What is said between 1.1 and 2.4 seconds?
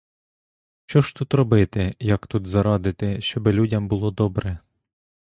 тут робити, як